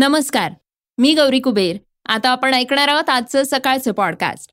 [0.00, 0.52] नमस्कार
[0.98, 1.76] मी गौरी कुबेर.
[2.06, 4.52] आता आपण ऐकणार आहोत आजचं सकाळचं podcast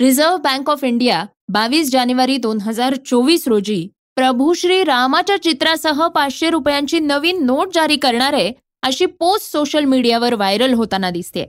[0.00, 6.50] reserve bank of India बावीस जानेवारी दोन हजार चोवीस रोजी प्रभू श्री रामाच्या चित्रासह पाचशे
[6.50, 8.52] रुपयांची नवीन नोट जारी करणार आहे
[8.82, 11.44] अशी पोस्ट सोशल मीडियावर व्हायरल होताना दिसते.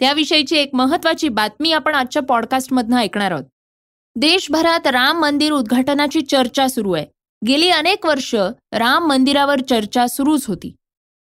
[0.00, 3.44] त्याविषयीची एक महत्वाची बातमी आपण आजच्या पॉडकास्टमधनं ऐकणार आहोत.
[4.16, 7.06] देशभरात राम मंदिर उद्घाटनाची चर्चा सुरू आहे.
[7.46, 8.34] गेली अनेक वर्ष
[8.72, 10.76] राम मंदिरावर चर्चा सुरूच होती.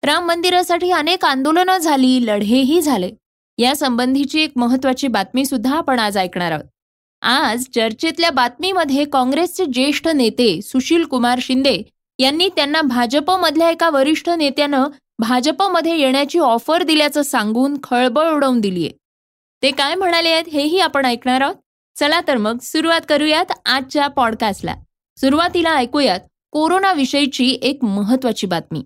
[0.04, 3.10] राम मंदिरासाठी अनेक आंदोलनं झाली लढेही झाले.
[3.58, 6.64] या संबंधीची एक महत्वाची बातमी सुद्धा आपण आज ऐकणार आहोत.
[7.22, 11.82] आज चर्चेतल्या बातमीमध्ये काँग्रेसचे ज्येष्ठ नेते सुशील कुमार शिंदे
[12.18, 14.86] यांनी त्यांना भाजपमधल्या एका वरिष्ठ नेत्यानं
[15.18, 18.90] भाजपमध्ये येण्याची ऑफर दिल्याचं सांगून खळबळ उडवून दिलीये.
[19.62, 21.54] ते काय म्हणाले आहेत हेही आपण ऐकणार आहोत.
[21.96, 24.74] चला तर मग सुरुवात करूयात आजच्या पॉडकास्टला.
[25.16, 26.20] सुरुवातीला ऐकूयात
[26.52, 28.82] कोरोनाविषयीची एक महत्वाची बातमी.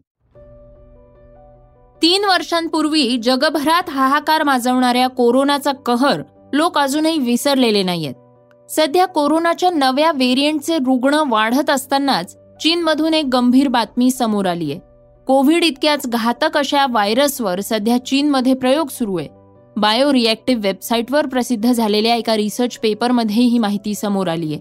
[2.05, 8.15] तीन वर्षांपूर्वी जगभरात हाहाकार माजवणाऱ्या कोरोनाचा कहर लोक अजूनही विसरलेले नाहीयेत.
[8.69, 14.81] सध्या कोरोनाच्या नव्या व्हेरियंटचे रुग्ण वाढत असतानाच चीनमधून एक गंभीर बातमी समोर आली आहे.
[15.27, 19.29] कोविड इतक्याच घातक अशा व्हायरसवर सध्या चीनमध्ये प्रयोग सुरू आहे.
[19.77, 24.61] बायो रिॲक्टिव्ह वेबसाईटवर प्रसिद्ध झालेल्या एका रिसर्च पेपरमध्ये ही माहिती समोर आली आहे.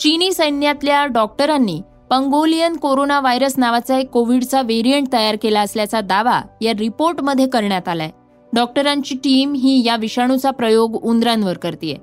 [0.00, 6.72] चीनी सैन्यातल्या डॉक्टरांनी पंगोलियन कोरोना व्हायरस नावाचा एक कोविडचा व्हेरियंट तयार केला असल्याचा दावा या
[6.78, 8.10] रिपोर्टमध्ये करण्यात आलाय.
[8.52, 11.96] डॉक्टरांची टीम ही या विषाणूचा प्रयोग उंदरांवर करते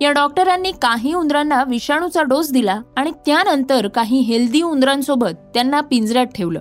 [0.00, 6.60] या डॉक्टरांनी काही उंदरांना विषाणूचा डोस दिला आणि त्यानंतर काही हेल्दी उंदरांसोबत त्यांना पिंजऱ्यात ठेवलं.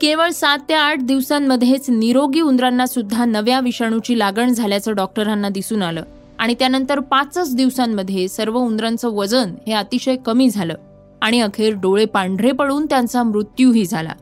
[0.00, 6.02] केवळ सात ते आठ दिवसांमध्येच निरोगी उंदरांना सुद्धा नव्या विषाणूची लागण झाल्याचं डॉक्टरांना दिसून आलं
[6.38, 10.74] आणि त्यानंतर पाचच दिवसांमध्ये सर्व उंदरांचं वजन हे अतिशय कमी झालं.
[11.22, 14.12] आणि अखेर डोळे पांढरे पडून त्यांचा मृत्यूही झाला.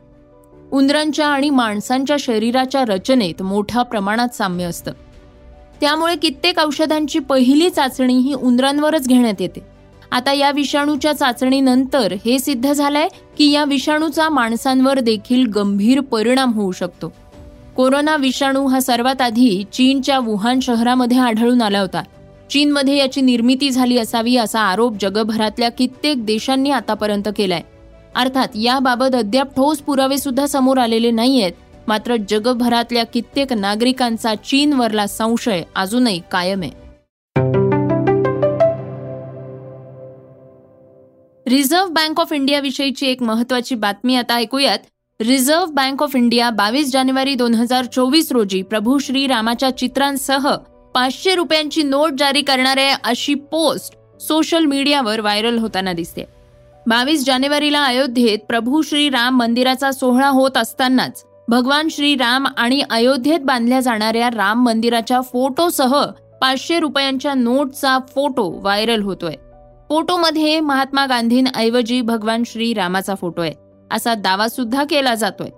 [0.71, 4.91] उंदरांच्या आणि माणसांच्या शरीराच्या रचनेत मोठ्या प्रमाणात साम्य असतं.
[5.81, 9.59] त्यामुळे कित्येक औषधांची पहिली चाचणी ही उंदरांवरच घेण्यात येते.
[10.11, 16.71] आता या विषाणूच्या चाचणीनंतर हे सिद्ध झालंय की या विषाणूचा माणसांवर देखील गंभीर परिणाम होऊ
[16.71, 17.13] शकतो.
[17.75, 22.03] कोरोना विषाणू हा सर्वात आधी चीनच्या वुहान शहरामध्ये आढळून आला होता.
[22.51, 27.61] चीनमध्ये याची निर्मिती झाली असावी असा आरोप जगभरातल्या कित्येक देशांनी आतापर्यंत केलाय.
[28.15, 31.51] अर्थात याबाबत अद्याप ठोस पुरावे सुद्धा समोर आलेले नाहीयेत.
[31.87, 36.71] मात्र जगभरातल्या कित्येक नागरिकांचा चीनवरला संशय अजूनही कायम आहे.
[41.45, 44.79] रिझर्व्ह बँक ऑफ इंडिया विषयीची एक महत्वाची बातमी आता ऐकूयात.
[45.19, 50.47] रिझर्व्ह बँक ऑफ इंडिया बावीस जानेवारी दोन हजार चोवीस रोजी प्रभू श्री रामाच्या चित्रांसह
[50.93, 56.23] पाचशे रुपयांची नोट जारी करणाऱ्या अशी पोस्ट सोशल मीडियावर व्हायरल होताना दिसते.
[56.87, 63.39] बावीस जानेवारीला अयोध्येत प्रभू श्री राम मंदिराचा सोहळा होत असतानाच भगवान श्री राम आणि अयोध्येत
[63.39, 66.05] बांधल्या जाणाऱ्या राम मंदिराच्या फोटोसह
[66.41, 69.33] पाचशे रुपयांच्या नोटचा फोटो व्हायरल होतोय.
[69.89, 73.53] फोटोमध्ये महात्मा गांधींऐवजी भगवान श्री रामाचा फोटो आहे.
[73.91, 75.49] असा दावा सुद्धा केला जातोय.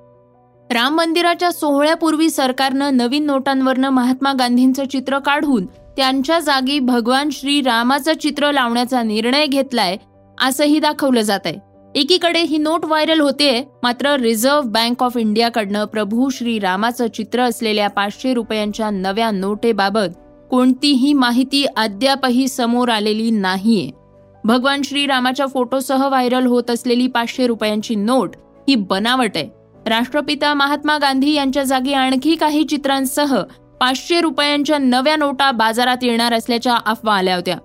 [0.74, 5.66] राम मंदिराच्या सोहळ्यापूर्वी सरकारनं नवीन नोटांवरनं महात्मा गांधींचं चित्र काढून
[5.98, 9.98] त्यांच्या जागी भगवान श्री रामाचं चित्र लावण्याचा निर्णय घेतलाय
[10.38, 11.58] असंही दाखवलं जात आहे
[11.96, 13.52] एकीकडे ही नोट व्हायरल होते
[13.84, 20.18] मात्र रिझर्व्ह बँक ऑफ इंडियाकडनं प्रभू श्री रामाचं चित्र असलेल्या पाचशे रुपयांच्या नव्या नोटेबाबत
[20.52, 23.90] कोणतीही माहिती अद्यापही समोर आलेली नाहीये.
[24.44, 28.36] भगवान श्री रामाच्या फोटोसह व्हायरल होत असलेली पाचशे रुपयांची नोट
[28.68, 29.63] ही बनावट आहे.
[29.88, 33.42] राष्ट्रपिता महात्मा गांधी यांच्या जागी आणखी काही चित्रांसह
[33.80, 37.58] पाचशे रुपयांच्या नव्या नोटा बाजारात येणार असल्याच्या अफवा आल्या होत्या.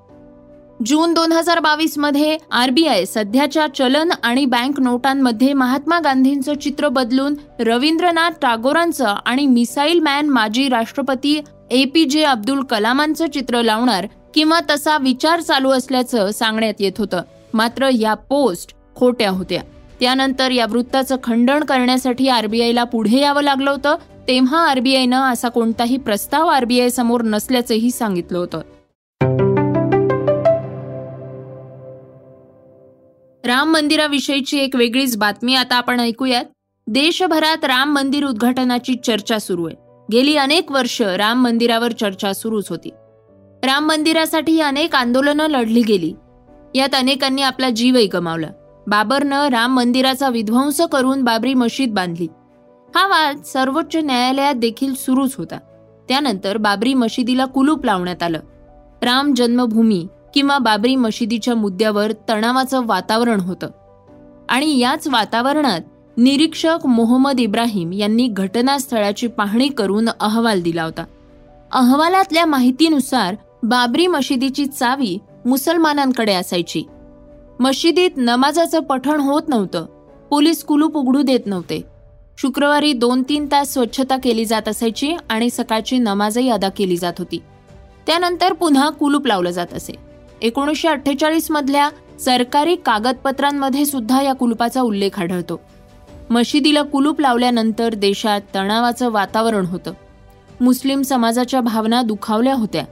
[0.86, 8.30] जून दोन हजार बावीसमध्ये आरबीआय सध्याच्या चलन आणि बँक नोटांमध्ये महात्मा गांधींचं चित्र बदलून रवींद्रनाथ
[8.42, 11.40] टागोरांचं आणि मिसाईल मॅन माजी राष्ट्रपती
[11.70, 17.22] ए पी जे अब्दुल कलामांचं चित्र लावणार किंवा तसा विचार चालू असल्याचं सांगण्यात येत होतं.
[17.54, 19.62] मात्र या पोस्ट खोट्या होत्या.
[20.00, 23.96] त्यानंतर या वृत्ताचं खंडन करण्यासाठी आरबीआयला पुढे यावं लागलं होतं.
[24.28, 28.60] तेव्हा आरबीआयनं असा कोणताही प्रस्ताव आरबीआय समोर नसल्याचंही सांगितलं होतं.
[33.44, 36.44] राम मंदिराविषयीची एक वेगळीच बातमी आता आपण ऐकूयात.
[36.86, 39.76] देशभरात राम मंदिर उद्घाटनाची चर्चा सुरू आहे.
[40.12, 42.88] गेली अनेक वर्ष राम मंदिरावर चर्चा सुरूच होती.
[43.64, 46.12] राम मंदिरासाठी अनेक आंदोलनं लढली गेली.
[46.74, 48.57] यात अनेकांनी आपला जीवही गमावला.
[48.88, 52.28] बाबरनं राम मंदिराचा विध्वंस करून बाबरी मशीद बांधली.
[52.96, 55.58] हा वाद सर्वोच्च न्यायालयात देखील सुरूच होता.
[56.08, 58.40] त्यानंतर बाबरी मशिदीला कुलूप लावण्यात आलं.
[59.02, 63.68] राम जन्मभूमी किंवा बाबरी मशिदीच्या मुद्द्यावर तणावाचं वातावरण होतं.
[64.48, 65.80] आणि याच वातावरणात
[66.16, 71.04] निरीक्षक मोहम्मद इब्राहिम यांनी घटनास्थळाची पाहणी करून अहवाल दिला होता.
[71.72, 76.82] अहवालातल्या माहितीनुसार बाबरी मशिदीची चावी मुसलमानांकडे असायची.
[77.60, 79.86] मशिदीत नमाजाचं पठण होत नव्हतं.
[80.30, 81.82] पोलीस कुलूप उघडू देत नव्हते.
[82.38, 87.42] शुक्रवारी दोन तीन तास स्वच्छता केली जात असायची आणि सकाळची नमाजही अदा केली जात होती.
[88.06, 89.92] त्यानंतर पुन्हा कुलूप लावलं जात असे.
[90.42, 91.90] एकोणीसशे अठ्ठेचाळीस मधल्या
[92.20, 95.60] सरकारी कागदपत्रांमध्ये सुद्धा या कुलुपाचा उल्लेख आढळतो.
[96.30, 99.92] मशिदीला कुलूप लावल्यानंतर देशात तणावाचं वातावरण होतं.
[100.60, 102.84] मुस्लिम समाजाच्या भावना दुखावल्या होत्या.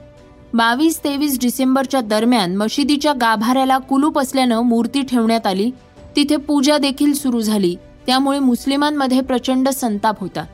[0.53, 5.71] बावीस तेवीस डिसेंबरच्या दरम्यान मशिदीच्या गाभाऱ्याला कुलूप असल्यानं मूर्ती ठेवण्यात आली.
[6.15, 7.75] तिथे पूजा देखील सुरू झाली.
[8.05, 10.45] त्यामुळे मुस्लिमांमध्ये प्रचंड संताप होता.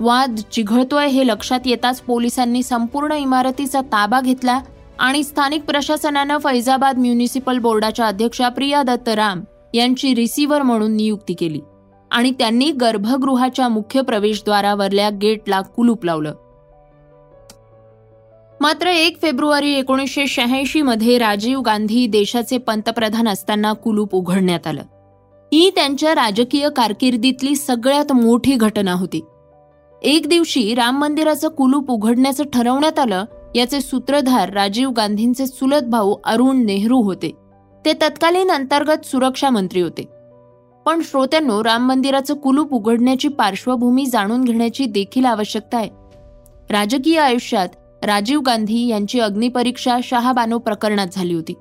[0.00, 4.60] वाद चिघळतोय हे लक्षात येताच पोलिसांनी संपूर्ण इमारतीचा ताबा घेतला
[4.98, 9.42] आणि स्थानिक प्रशासनानं फैजाबाद म्युनिसिपल बोर्डाच्या अध्यक्षा प्रिया दत्त राम
[9.74, 11.60] यांची रिसिव्हर म्हणून नियुक्ती केली
[12.10, 16.34] आणि त्यांनी गर्भगृहाच्या मुख्य प्रवेशद्वारावरल्या गेटला कुलूप लावलं.
[18.62, 24.82] मात्र एक फेब्रुवारी एकोणीसशे शहाऐंशी मध्ये राजीव गांधी देशाचे पंतप्रधान असताना कुलूप उघडण्यात आलं.
[25.52, 29.24] ही त्यांच्या राजकीय कारकिर्दीतली सगळ्यात मोठी घटना होती.
[30.02, 33.24] एक दिवशी राम मंदिराचं कुलूप उघडण्याचं ठरवण्यात आलं
[33.54, 37.32] याचे सूत्रधार राजीव गांधींचे चुलत भाऊ अरुण नेहरू होते.
[37.84, 40.02] ते तत्कालीन अंतर्गत सुरक्षा मंत्री होते.
[40.86, 45.88] पण श्रोत्यांनो राम मंदिराचं कुलूप उघडण्याची पार्श्वभूमी जाणून घेण्याची देखील आवश्यकता आहे.
[46.70, 47.68] राजकीय आयुष्यात
[48.04, 51.54] राजीव गांधी यांची अग्निपरीक्षा शहाबानो प्रकरणात झाली होती.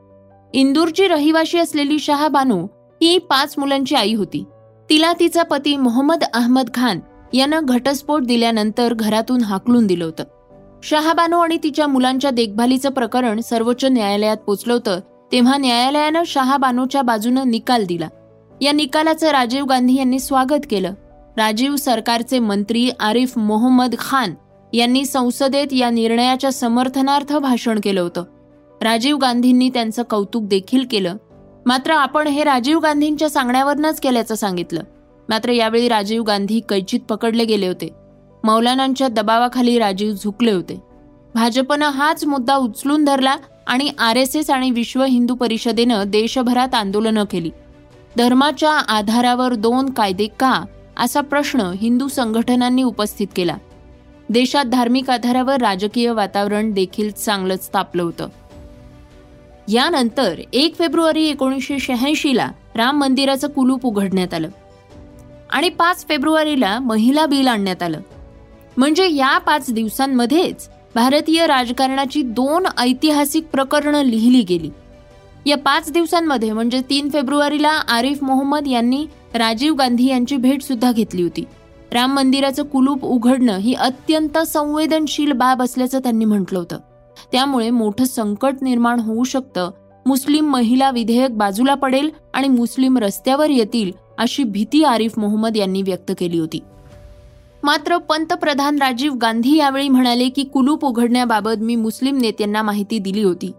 [0.53, 2.63] इंदूरची रहिवाशी असलेली शहाबानो
[3.01, 4.43] ही पाच मुलांची आई होती.
[4.89, 6.99] तिला तिचा पती मोहम्मद अहमद खान
[7.33, 10.23] यानं घटस्फोट दिल्यानंतर घरातून हाकलून दिलं होतं.
[10.83, 14.99] शहाबानो आणि तिच्या मुलांच्या देखभालीचं प्रकरण सर्वोच्च न्यायालयात पोचलं होतं
[15.31, 18.07] तेव्हा न्यायालयानं शहाबानोच्या बाजूनं निकाल दिला.
[18.61, 20.93] या निकालाचं राजीव गांधी यांनी स्वागत केलं.
[21.37, 24.33] राजीव सरकारचे मंत्री आरिफ मोहम्मद खान
[24.73, 28.23] यांनी संसदेत या निर्णयाच्या समर्थनार्थ भाषण केलं होतं.
[28.81, 31.17] राजीव गांधींनी त्यांचं कौतुक देखील केलं.
[31.65, 34.83] मात्र आपण हे राजीव गांधींच्या सांगण्यावरनच केल्याचं सांगितलं.
[35.29, 37.93] मात्र यावेळी राजीव गांधी कैचित पकडले गेले होते.
[38.43, 40.81] मौलानांच्या दबावाखाली राजीव झुकले होते.
[41.35, 43.35] भाजपनं हाच मुद्दा उचलून धरला
[43.67, 47.51] आणि आर एस एस आणि विश्व हिंदू परिषदेनं देशभरात आंदोलनं केली.
[48.17, 50.63] धर्माच्या आधारावर दोन कायदे का?
[50.97, 53.55] असा प्रश्न हिंदू संघटनांनी उपस्थित केला.
[54.31, 58.27] देशात धार्मिक आधारावर राजकीय वातावरण देखील चांगलंच तापलं होतं.
[59.67, 64.47] यानंतर एक फेब्रुवारी एकोणीसशे शहाऐंशीला राम मंदिराचं कुलूप उघडण्यात आलं.
[65.49, 67.99] आणि पाच फेब्रुवारीला महिला बिल आणण्यात आलं.
[68.77, 74.69] म्हणजे या पाच दिवसांमध्येच भारतीय राजकारणाची दोन ऐतिहासिक प्रकरणं लिहिली गेली.
[75.45, 81.23] या पाच दिवसांमध्ये म्हणजे तीन फेब्रुवारीला आरिफ मोहम्मद यांनी राजीव गांधी यांची भेट सुद्धा घेतली
[81.23, 81.43] होती.
[81.93, 86.77] राम मंदिराचं कुलूप उघडणं ही अत्यंत संवेदनशील बाब असल्याचं त्यांनी म्हटलं होतं.
[87.31, 89.71] त्यामुळे मोठं संकट निर्माण होऊ शकतं.
[90.05, 96.11] मुस्लिम महिला विधेयक बाजूला पडेल आणि मुस्लिम रस्त्यावर येतील अशी भीती आरिफ मोहम्मद यांनी व्यक्त
[96.19, 96.59] केली होती.
[97.63, 103.51] मात्र पंतप्रधान राजीव गांधी यावेळी म्हणाले की कुलूप उघडण्याबाबत मी मुस्लिम नेत्यांना माहिती दिली होती.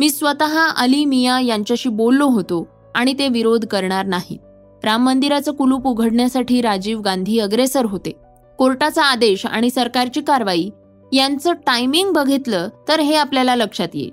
[0.00, 4.38] मी स्वतः अली मिया यांच्याशी बोललो होतो आणि ते विरोध करणार नाही
[4.84, 8.10] राम मंदिराचं कुलूप उघडण्यासाठी राजीव गांधी अग्रेसर होते.
[8.58, 10.68] कोर्टाचा आदेश आणि सरकारची कारवाई
[11.12, 14.10] यांचं टायमिंग बघितलं तर हे आपल्याला लक्षात येईल.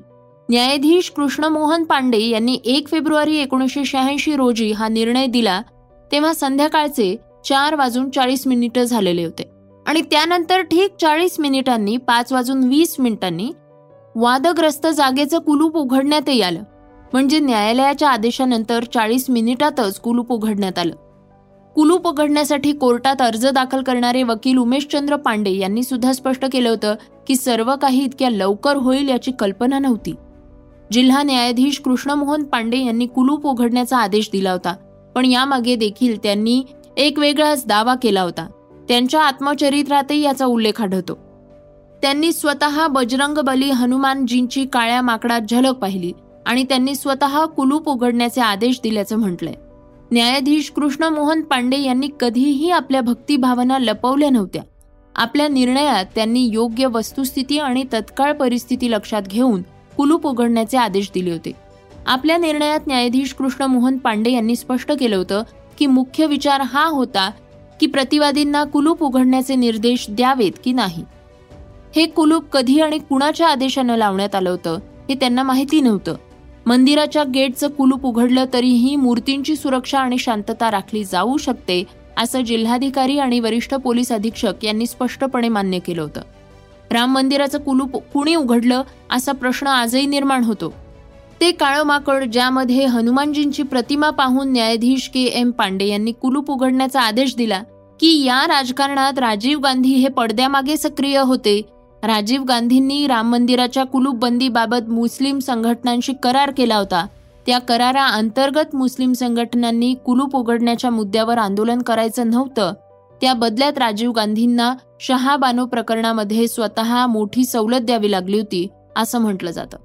[0.49, 5.61] न्यायाधीश कृष्णमोहन पांडे यांनी एक फेब्रुवारी एकोणीसशे शहाऐंशी रोजी हा निर्णय दिला
[6.11, 9.49] तेव्हा संध्याकाळचे चार वाजून चाळीस मिनिटं झालेले होते.
[9.85, 13.51] आणि त्यानंतर ठीक चाळीस मिनिटांनी पाच वाजून वीस मिनिटांनी
[14.15, 16.63] वादग्रस्त जागेचं कुलूप उघडण्यातही आलं
[17.13, 20.95] म्हणजे न्यायालयाच्या आदेशानंतर चाळीस मिनिटातच कुलूप उघडण्यात आलं.
[21.75, 26.95] कुलूप उघडण्यासाठी कोर्टात अर्ज दाखल करणारे वकील उमेशचंद्र पांडे यांनी सुद्धा स्पष्ट केलं होतं
[27.27, 30.13] की सर्व काही इतक्या लवकर होईल याची कल्पना नव्हती.
[30.91, 34.75] जिल्हा न्यायाधीश कृष्णमोहन पांडे यांनी कुलूप उघडण्याचा आदेश दिला होता
[35.15, 36.63] पण यामागे देखील त्यांनी
[36.97, 38.47] एक वेगळाच दावा केला होता.
[38.87, 41.13] त्यांच्या आत्मचरित्रातही याचा उल्लेख आढळतो.
[42.01, 46.11] त्यांनी स्वतः बजरंग बली हनुमानजींची काळ्या माकडात झलक पाहिली.
[46.45, 49.53] आणि त्यांनी स्वतः कुलूप उघडण्याचे आदेश दिल्याचं म्हटलंय.
[50.11, 54.63] न्यायाधीश कृष्ण मोहन पांडे यांनी कधीही आपल्या भक्तिभावना लपवल्या नव्हत्या.
[55.15, 59.61] आपल्या निर्णयात त्यांनी योग्य वस्तुस्थिती आणि तत्काळ परिस्थिती लक्षात घेऊन
[59.97, 61.51] कुलूप उघडण्याचे आदेश दिले होते.
[62.05, 65.43] आपल्या निर्णयात न्यायाधीश कृष्ण मोहन पांडे यांनी स्पष्ट केलं होतं
[65.77, 67.31] की मुख्य विचार हा होता
[67.79, 71.03] की प्रतिवादींना कुलूप उघडण्याचे निर्देश द्यावेत की नाही.
[71.95, 74.79] हे कुलूप कधी आणि कुणाच्या आदेशानं लावण्यात आलं होतं
[75.09, 76.15] हे त्यांना माहिती नव्हतं.
[76.65, 81.83] मंदिराच्या गेटचं कुलूप उघडलं तरीही मूर्तींची सुरक्षा आणि शांतता राखली जाऊ शकते
[82.17, 86.21] असं जिल्हाधिकारी आणि वरिष्ठ पोलीस अधीक्षक यांनी स्पष्टपणे मान्य केलं होतं.
[86.91, 90.73] राम मंदिराचं कुलूप कुणी उघडलं असा प्रश्न आजही निर्माण होतो.
[91.41, 97.35] ते काळं माकड ज्यामध्ये हनुमानजींची प्रतिमा पाहून न्यायाधीश के एम पांडे यांनी कुलूप उघडण्याचा आदेश
[97.35, 97.61] दिला
[97.99, 101.61] की या राजकारणात राजीव गांधी हे पडद्यामागे सक्रिय होते
[102.03, 107.05] राजीव गांधींनी राम मंदिराच्या कुलूपबंदीबाबत मुस्लिम संघटनांशी करार केला होता.
[107.45, 112.73] त्या करारा अंतर्गत मुस्लिम संघटनांनी कुलूप उघडण्याच्या मुद्द्यावर आंदोलन करायचं नव्हतं.
[113.21, 119.77] त्या बदल्यात राजीव गांधींना शहाबानो प्रकरणामध्ये स्वतः मोठी सवलत द्यावी लागली होती असं म्हटलं जातं.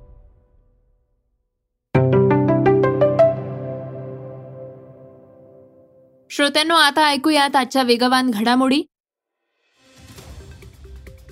[6.30, 8.82] श्रोत्यांनो आता ऐकूयात आजच्या वेगवान घडामोडी.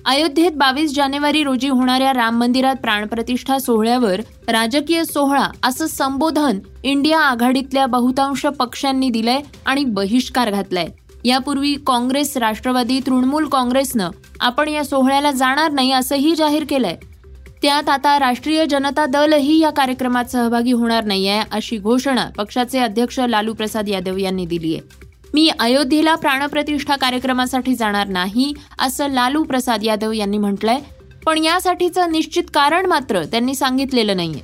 [0.05, 7.85] अयोध्येत बावीस जानेवारी रोजी होणाऱ्या राम मंदिरात प्राणप्रतिष्ठा सोहळ्यावर राजकीय सोहळा असं संबोधन इंडिया आघाडीतल्या
[7.85, 10.87] बहुतांश पक्षांनी दिलंय आणि बहिष्कार घातलाय.
[11.25, 14.09] यापूर्वी काँग्रेस राष्ट्रवादी तृणमूल काँग्रेसनं
[14.39, 16.95] आपण या सोहळ्याला जाणार नाही असंही जाहीर केलंय.
[17.61, 23.19] त्यात आता राष्ट्रीय जनता दलही या कार्यक्रमात सहभागी होणार नाही आहे अशी घोषणा पक्षाचे अध्यक्ष
[23.19, 25.04] लालू प्रसाद यादव यांनी दिली आहे
[25.35, 30.77] मी अयोध्येला प्राणप्रतिष्ठा कार्यक्रमासाठी जाणार नाही असं लालू प्रसाद यादव यांनी म्हटलंय.
[31.25, 34.41] पण यासाठीचं निश्चित कारण मात्र त्यांनी सांगितलेलं नाहीये.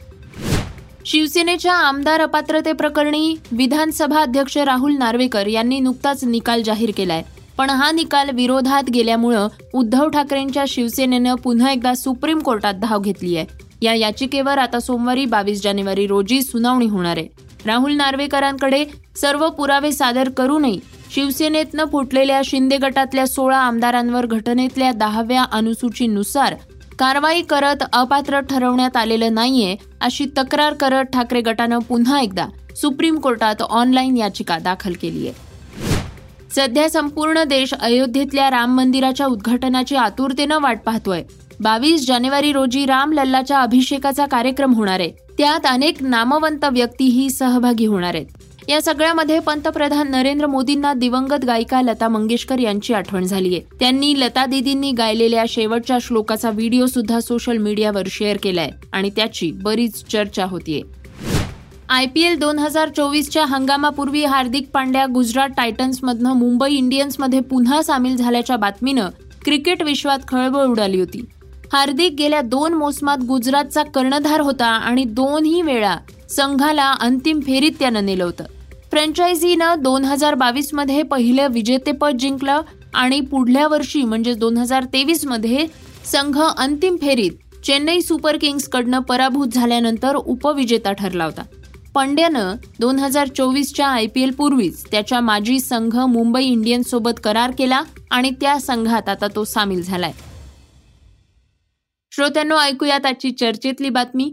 [1.05, 7.21] शिवसेनेच्या आमदार अपात्रतेप्रकरणी विधानसभा अध्यक्ष राहुल नार्वेकर यांनी नुकताच निकाल जाहीर केलाय.
[7.57, 13.45] पण हा निकाल विरोधात गेल्यामुळं उद्धव ठाकरेंच्या शिवसेनेनं पुन्हा एकदा सुप्रीम कोर्टात धाव घेतली आहे
[13.81, 17.50] या याचिकेवर आता सोमवारी बावीस जानेवारी रोजी सुनावणी होणार आहे.
[17.65, 18.85] राहुल नार्वेकरांकडे
[19.21, 20.79] सर्व पुरावे सादर करूनही
[21.15, 26.55] शिवसेनेतनं फुटलेल्या शिंदे गटातल्या सोळा आमदारांवर घटनेतल्या दहाव्या अनुसूचीनुसार
[26.99, 33.61] कारवाई करत अपात्र ठरवण्यात आलेलं नाहीये अशी तक्रार करत ठाकरे गटानं पुन्हा एकदा सुप्रीम कोर्टात
[33.61, 35.49] ऑनलाईन याचिका दाखल केली आहे
[36.55, 41.23] सध्या संपूर्ण देश अयोध्येतल्या राम मंदिराच्या उद्घाटनाची आतुरतेनं वाट पाहतोय.
[41.59, 45.11] बावीस जानेवारी रोजी राम लल्लाच्या अभिषेकाचा कार्यक्रम होणार आहे.
[45.41, 48.25] त्यात अनेक नामवंत व्यक्तीही सहभागी होणार आहेत.
[48.69, 54.45] या सगळ्यामध्ये पंतप्रधान नरेंद्र मोदींना दिवंगत गायिका लता मंगेशकर यांची आठवण झाली आहे त्यांनी लता
[54.45, 60.81] दिदींनी गायलेल्या शेवटच्या श्लोकाचा व्हिडिओ सुद्धा सोशल मीडियावर शेअर केलाय आणि त्याची बरीच चर्चा होतीये.
[61.89, 68.15] आय पी एल दोन हजार चोवीसच्या हंगामापूर्वी हार्दिक पांड्या गुजरात टायटन्समधनं मुंबई इंडियन्समध्ये पुन्हा सामील
[68.15, 69.09] झाल्याच्या बातमीनं
[69.45, 71.25] क्रिकेट विश्वात खळबळ उडाली होती.
[71.71, 75.95] हार्दिक गेल्या दोन मोसमात गुजरातचा कर्णधार होता आणि दोनही वेळा
[76.29, 78.45] संघाला अंतिम फेरीत त्यानं नेलं होतं
[78.91, 82.61] फ्रँचायझीनं दोन हजार बावीसमध्ये पहिलं विजेतेपद जिंकलं
[82.93, 85.65] आणि पुढल्या वर्षी म्हणजे दोन हजार तेवीसमध्ये
[86.05, 91.43] संघ अंतिम फेरीत चेन्नई सुपर किंग्सकडनं पराभूत झाल्यानंतर उपविजेता ठरला होता.
[91.93, 97.81] पंड्यानं दोन हजार चोवीसच्या आय पी एल पूर्वीच त्याच्या माजी संघ मुंबई इंडियन्ससोबत करार केला
[98.11, 100.11] आणि त्या संघात आता तो सामील झालाय.
[102.11, 104.31] श्रोत्यांनो ऐकूयात आजची चर्चेतली बातमी.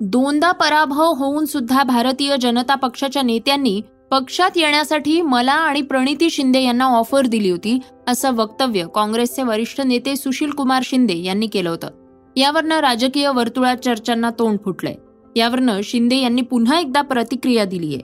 [0.00, 3.80] दोनदा पराभव होऊन सुद्धा भारतीय जनता पक्षाच्या नेत्यांनी
[4.10, 10.16] पक्षात येण्यासाठी मला आणि प्रणिती शिंदे यांना ऑफर दिली होती असं वक्तव्य काँग्रेसचे वरिष्ठ नेते
[10.16, 11.88] सुशील कुमार शिंदे यांनी केलं होतं.
[12.36, 14.94] यावरनं राजकीय वर्तुळात चर्चांना तोंड फुटलंय.
[15.36, 18.02] यावरनं शिंदे यांनी पुन्हा एकदा प्रतिक्रिया दिली आहे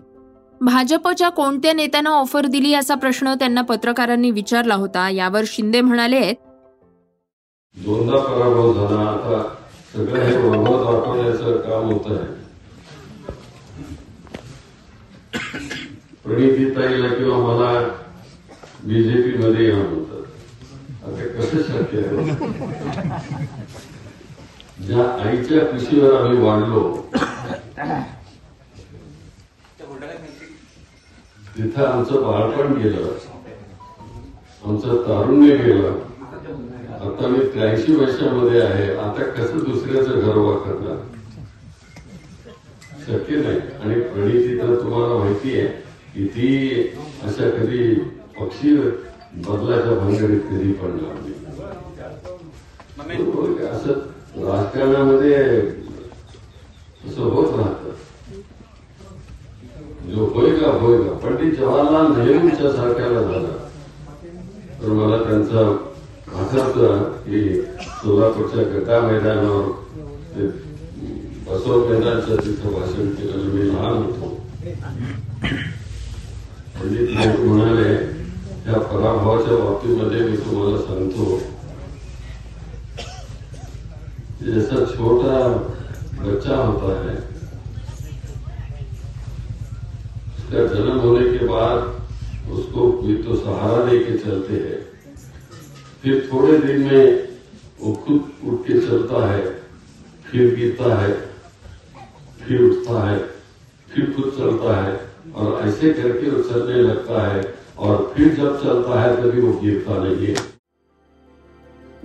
[0.61, 6.33] भाजपच्या कोणत्या नेत्यांना ऑफर दिली असा प्रश्न त्यांना पत्रकारांनी विचारला होता यावर शिंदे म्हणाले
[7.76, 9.00] दोनदा पराभव झाला.
[9.11, 9.43] आता
[9.93, 12.33] सगळं हे वैभव दाखवण्याचं काम होत आहे.
[16.25, 17.73] प्रणितीताईला किंवा मला
[18.85, 20.25] बीजेपी मध्ये येणार होत.
[21.04, 22.25] आता कसं शक्य आहे?
[24.87, 26.83] ज्या आईच्या कुशीवर आम्ही वाढलो
[31.57, 33.12] तिथं आमचं बाळपण गेलं.
[34.64, 35.99] आमचं तारुण्य गेलं.
[37.04, 38.88] आता मी त्र्याऐंशी वर्षामध्ये आहे.
[38.96, 40.96] आता कसं दुसऱ्याचं घर करणार
[43.06, 43.58] शक्य नाही.
[43.82, 45.66] आणि प्रणिती तर तुम्हाला माहिती आहे
[46.14, 46.49] की ती
[47.25, 47.94] अशा कधी
[48.38, 51.14] पक्षी बदलाच्या भानगडीत कधी पडणार
[52.99, 53.68] नाही बरोबर का?
[53.68, 53.90] असं
[54.37, 55.34] राजकारणामध्ये
[57.08, 57.90] असं होत राहतं.
[60.11, 63.56] जो होय का होय का पंडित जवाहरलाल नेहरूंच्या सारख्याला झाला.
[64.82, 65.73] तर मला त्यांचा
[66.54, 67.40] आठवतं की
[67.80, 69.64] सोलापूरच्या गटा मैदानावर
[71.46, 73.08] बसव केंद्राच्या तिथं भाषण
[76.76, 77.94] पंडित म्हणाले
[78.64, 81.38] त्या पराभवाच्या बाबतीमध्ये मी तुम्हाला सांगतो
[84.44, 85.37] जैसा छोटा
[86.23, 87.16] बच्चा होता है,
[90.38, 94.94] उसका जन्म होने के बाद उसको भी तो सहारा दे के चलते हैं.
[96.04, 97.28] फिर थोड़े दिन में
[97.80, 99.44] वो खुद उठ के चलता है
[100.25, 101.12] फिर गिरता है
[102.40, 103.18] फिर उठता है
[103.94, 104.96] फिर खुद चलता है
[105.34, 107.42] और ऐसे करके वो चलने लगता है
[107.78, 110.34] और फिर जब चलता है तभी वो गिरता नहीं है।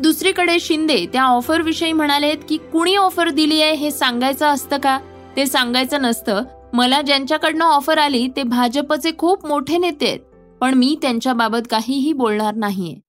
[0.01, 4.99] दुसरीकडे शिंदे त्या ऑफर विषयी म्हणालेत की कुणी ऑफर दिली आहे हे सांगायचं असतं का?
[5.35, 6.43] ते सांगायचं नसतं.
[6.73, 10.19] मला ज्यांच्याकडनं ऑफर आली ते भाजपचे खूप मोठे नेते आहेत.
[10.61, 13.08] पण मी त्यांच्याबाबत काहीही बोलणार नाहीये.